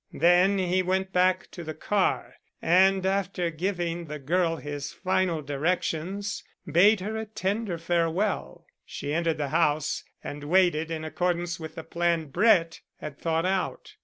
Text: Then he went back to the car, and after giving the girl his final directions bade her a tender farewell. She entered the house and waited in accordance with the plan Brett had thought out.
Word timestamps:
Then 0.13 0.57
he 0.57 0.81
went 0.81 1.13
back 1.13 1.51
to 1.51 1.63
the 1.63 1.75
car, 1.75 2.33
and 2.59 3.05
after 3.05 3.51
giving 3.51 4.05
the 4.05 4.17
girl 4.17 4.55
his 4.55 4.91
final 4.91 5.43
directions 5.43 6.43
bade 6.65 7.01
her 7.01 7.15
a 7.17 7.27
tender 7.27 7.77
farewell. 7.77 8.65
She 8.83 9.13
entered 9.13 9.37
the 9.37 9.49
house 9.49 10.03
and 10.23 10.45
waited 10.45 10.89
in 10.89 11.05
accordance 11.05 11.59
with 11.59 11.75
the 11.75 11.83
plan 11.83 12.29
Brett 12.29 12.81
had 12.99 13.19
thought 13.19 13.45
out. 13.45 13.93